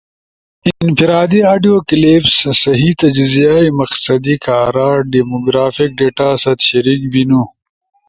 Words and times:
انفرادی 0.83 1.39
آڈیو 1.53 1.75
کلپس 1.89 2.35
صحیح 2.63 2.93
تجزیہ 3.01 3.53
ئی 3.63 3.67
مقصدی 3.79 4.35
کارا 4.43 4.89
ڈیمو 5.11 5.37
گرافک 5.45 5.89
ڈیٹا 5.99 6.29
ست 6.43 6.59
شریک 6.69 7.01
بینو۔ 7.11 7.41